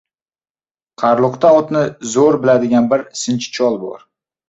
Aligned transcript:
Qarluqda 1.01 1.53
otni 1.59 1.85
zo‘r 2.17 2.41
biladigan 2.43 2.91
bir 2.97 3.09
sinchi 3.25 3.57
chol 3.63 3.83
bo‘ldi. 3.87 4.07